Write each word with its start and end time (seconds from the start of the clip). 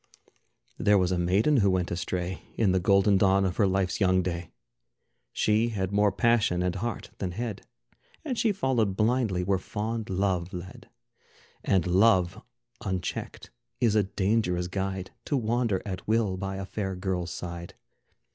There 0.79 0.97
was 0.97 1.11
a 1.11 1.19
maiden 1.19 1.57
who 1.57 1.69
went 1.69 1.91
astray 1.91 2.41
In 2.55 2.71
the 2.71 2.79
golden 2.79 3.19
dawn 3.19 3.45
of 3.45 3.57
her 3.57 3.67
life's 3.67 3.99
young 4.01 4.23
day. 4.23 4.49
She 5.31 5.69
had 5.69 5.91
more 5.91 6.11
passion 6.11 6.63
and 6.63 6.73
heart 6.73 7.11
than 7.19 7.33
head, 7.33 7.67
And 8.25 8.35
she 8.35 8.51
followed 8.51 8.97
blindly 8.97 9.43
where 9.43 9.59
fond 9.59 10.09
Love 10.09 10.53
led. 10.53 10.89
And 11.63 11.85
Love 11.85 12.41
unchecked 12.83 13.51
is 13.79 13.93
a 13.93 14.01
dangerous 14.01 14.67
guide 14.67 15.11
To 15.25 15.37
wander 15.37 15.83
at 15.85 16.07
will 16.07 16.35
by 16.35 16.55
a 16.55 16.65
fair 16.65 16.95
girl's 16.95 17.29
side. 17.29 17.75